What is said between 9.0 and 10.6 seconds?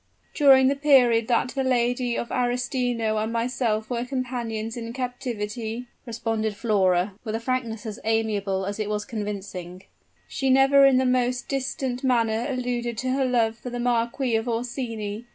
convincing, "she